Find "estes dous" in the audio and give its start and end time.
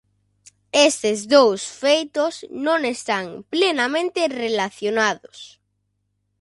0.89-1.59